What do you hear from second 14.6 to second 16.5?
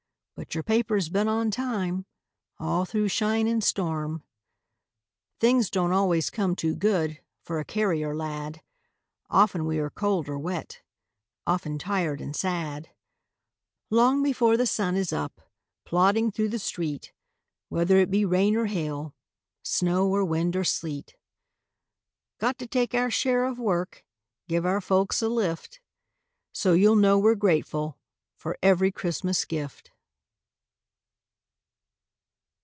sun is up, Plodding through